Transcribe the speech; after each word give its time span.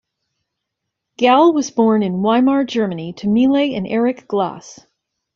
Gal 1.17 1.53
was 1.53 1.69
born 1.69 2.01
in 2.01 2.23
Weimar, 2.23 2.63
Germany 2.63 3.13
to 3.17 3.27
Mile 3.29 3.75
and 3.75 3.85
Erich 3.85 4.27
Glas. 4.27 4.79